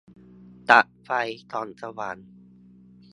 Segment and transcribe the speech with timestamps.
[0.69, 1.09] ตัดไฟ
[1.51, 2.17] ส่องสว่าง